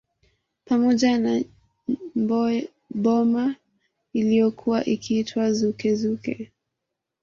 Pamoja 0.65 1.19
na 1.19 1.43
Nyboma 2.95 3.55
iliyokuwa 4.13 4.85
ikiitwa 4.85 5.53
Zouke 5.53 5.95
Zouke 5.95 6.51